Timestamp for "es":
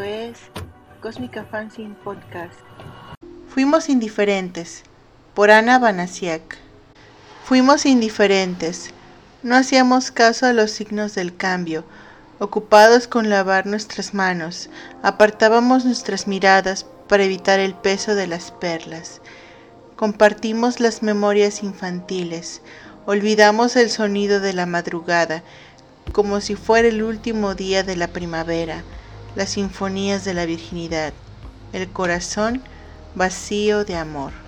0.00-0.38